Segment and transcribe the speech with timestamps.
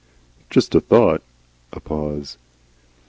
[0.49, 1.21] "Jest a thought."
[1.71, 2.39] A pause.